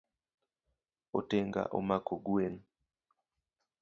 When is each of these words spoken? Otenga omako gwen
Otenga 1.17 1.61
omako 1.77 2.13
gwen 2.25 2.55